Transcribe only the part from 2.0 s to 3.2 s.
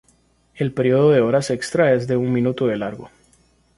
de un minuto de largo.